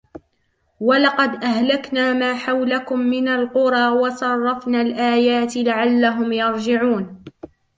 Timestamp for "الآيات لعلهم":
4.81-6.33